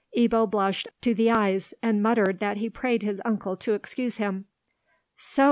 [0.17, 4.17] Ebbo blushed up to the eyes, and muttered that he prayed his uncle to excuse
[4.17, 4.45] him.
[5.15, 5.39] "So!"